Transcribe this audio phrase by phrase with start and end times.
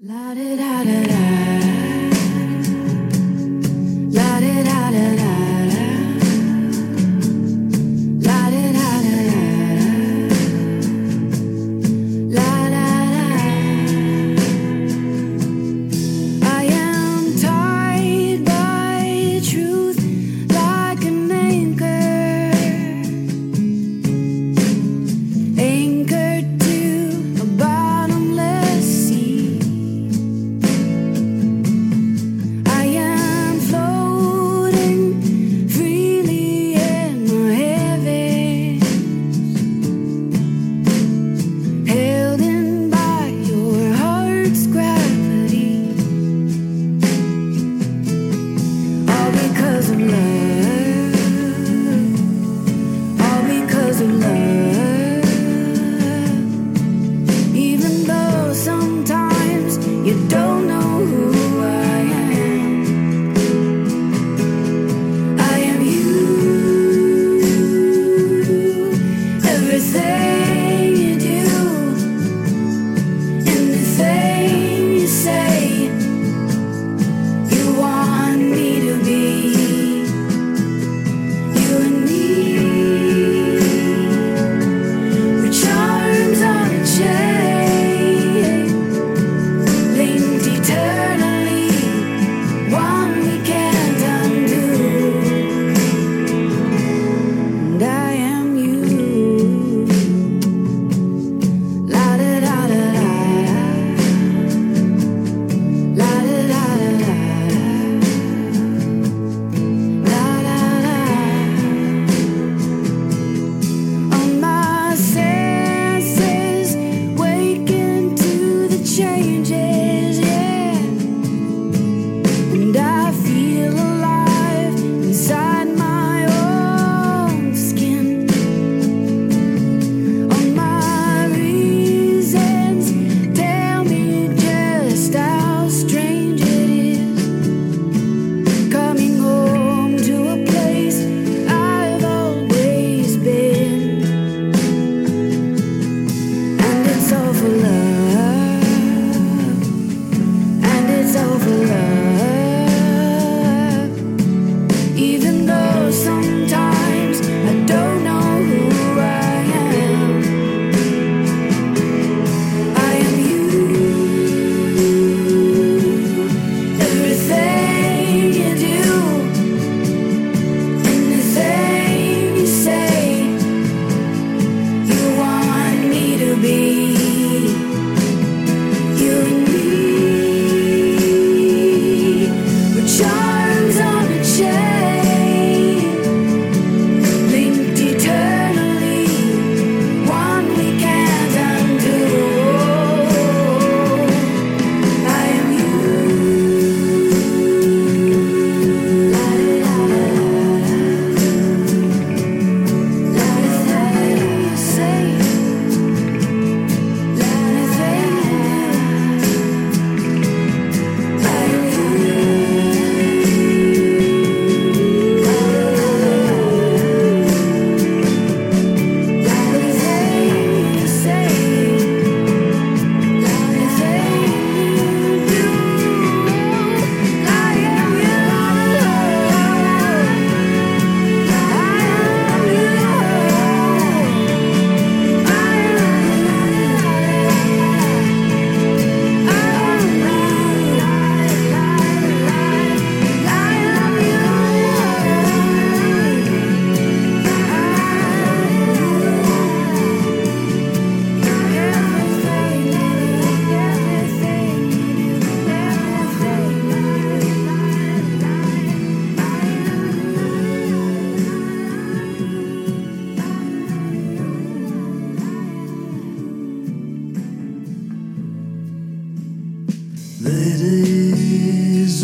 [0.00, 1.75] La da da da da.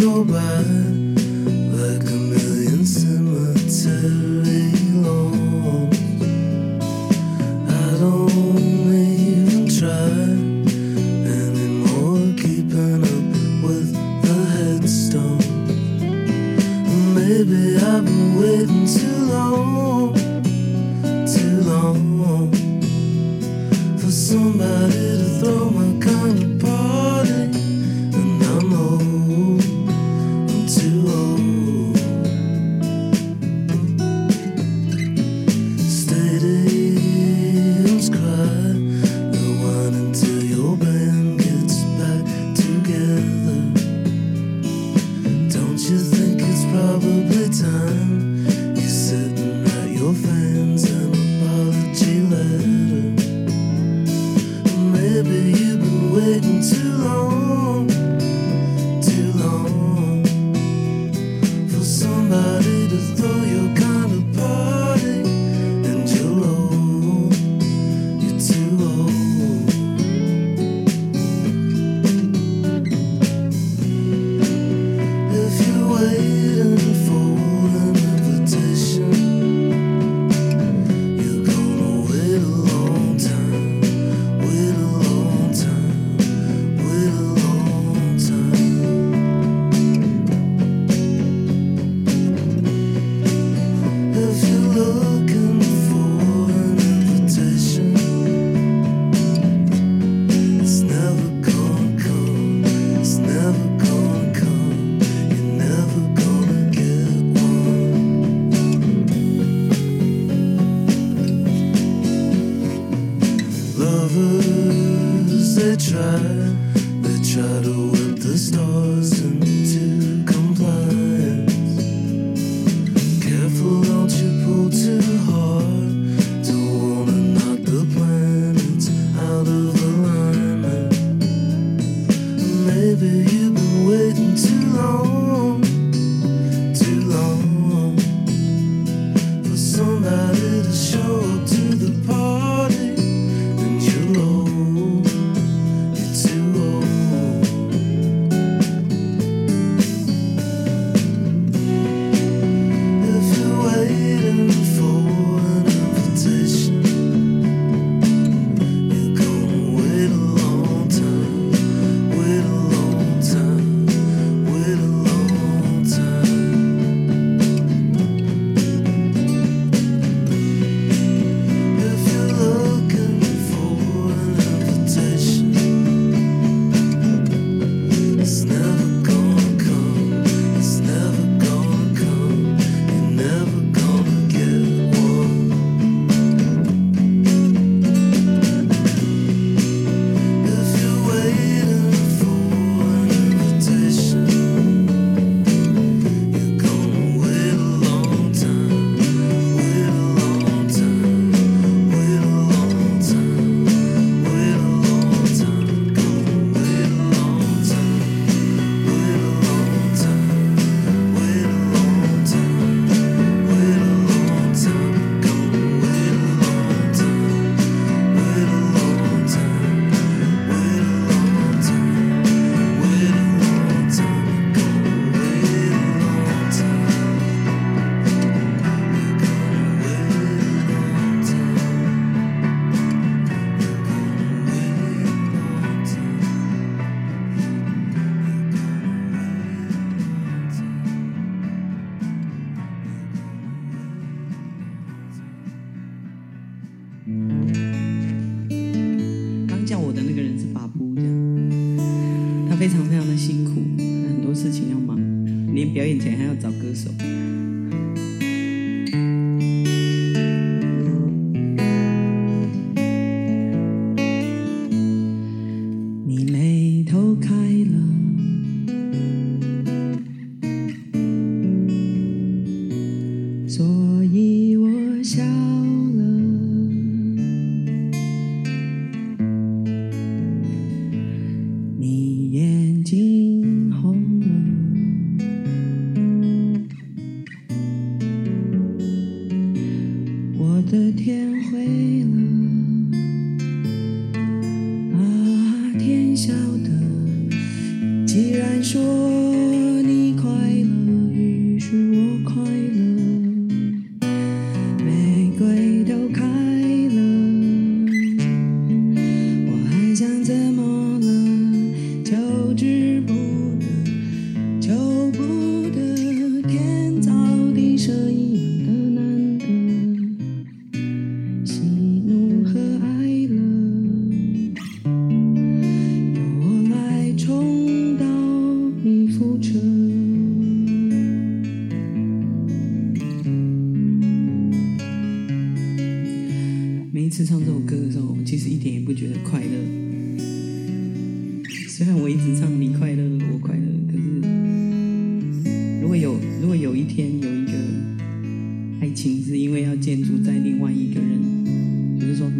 [0.02, 0.58] go by
[1.78, 4.21] like a million cemeteries.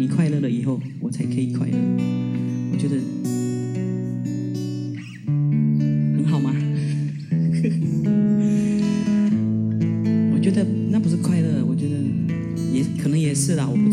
[0.03, 1.77] 你快乐了以后，我才可以快乐。
[2.73, 2.95] 我觉得
[6.19, 6.53] 很好吗？
[10.35, 11.63] 我觉得那不是快乐。
[11.65, 11.95] 我觉得
[12.73, 13.65] 也可能也是啦。
[13.65, 13.92] 我不。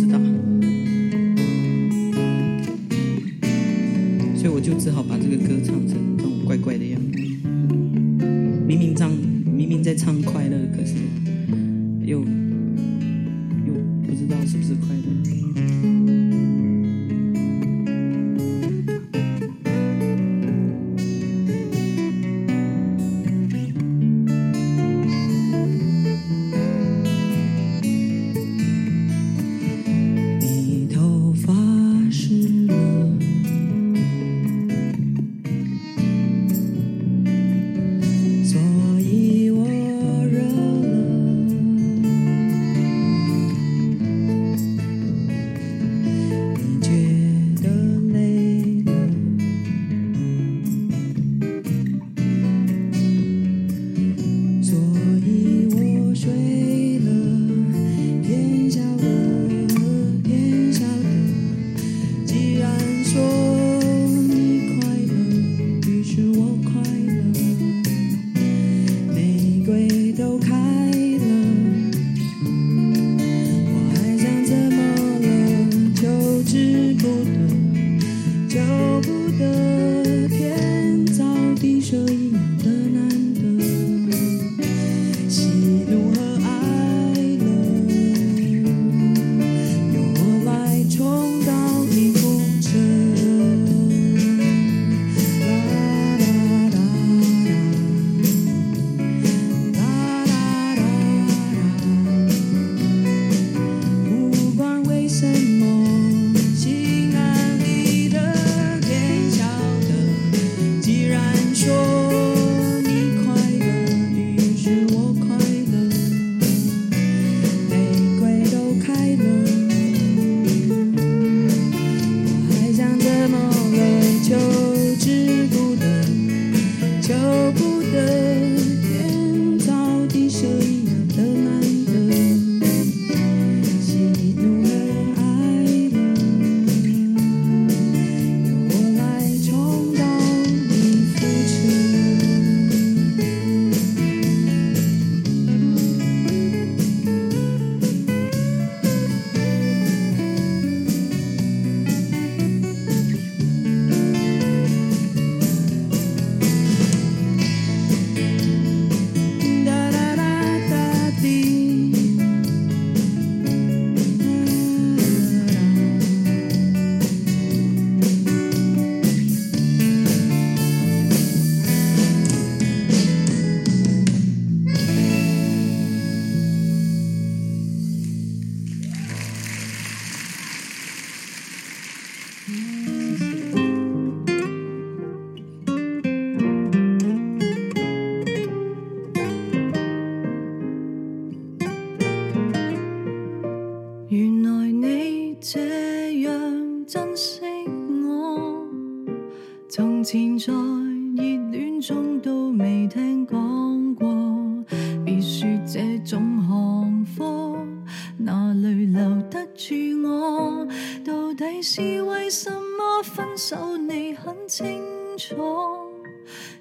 [211.63, 214.83] 是为什么分手你很清
[215.19, 215.37] 楚？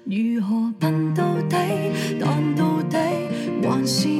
[0.04, 1.56] 如何笨到底？
[2.20, 2.98] 但到底
[3.62, 4.19] 还是。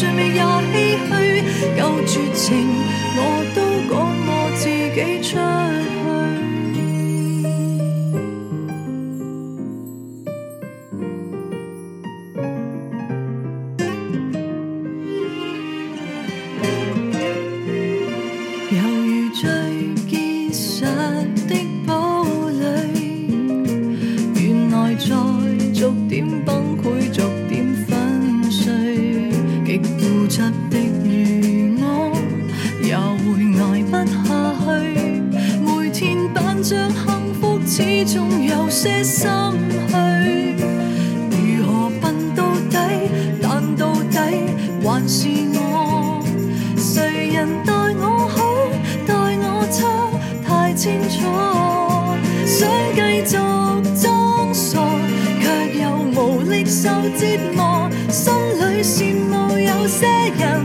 [0.00, 0.57] 生命。
[57.20, 60.06] 折磨，心里羡慕有些
[60.38, 60.57] 人。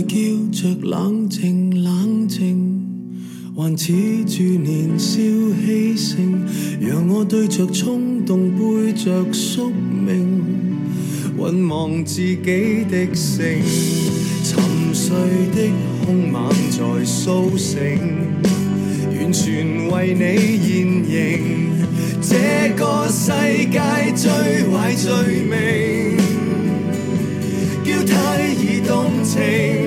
[0.00, 0.16] 在叫
[0.52, 2.86] 着冷静，冷静，
[3.56, 5.16] 还恃住年少
[5.66, 6.44] 气盛，
[6.80, 10.40] 让我对着冲动背着宿命，
[11.36, 13.42] 浑忘自己的姓。
[14.44, 14.62] 沉
[14.94, 15.16] 睡
[15.56, 15.68] 的
[16.06, 17.78] 凶猛在苏醒，
[19.20, 21.42] 完全为你现形，
[22.20, 23.32] 这个世
[23.66, 23.80] 界
[24.14, 24.30] 最
[24.70, 26.16] 坏罪名，
[27.84, 29.77] 叫太易动情。